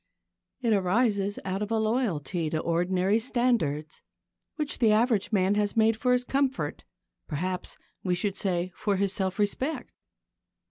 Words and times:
It 0.61 0.73
arises 0.73 1.37
out 1.45 1.61
of 1.61 1.69
a 1.69 1.77
loyalty 1.77 2.49
to 2.49 2.57
ordinary 2.59 3.19
standards, 3.19 4.01
which 4.55 4.79
the 4.79 4.91
average 4.91 5.31
man 5.31 5.53
has 5.53 5.77
made 5.77 5.95
for 5.95 6.13
his 6.13 6.23
comfort 6.25 6.83
perhaps, 7.27 7.77
we 8.03 8.15
should 8.15 8.35
say, 8.35 8.71
for 8.75 8.95
his 8.95 9.13
self 9.13 9.37
respect. 9.37 9.91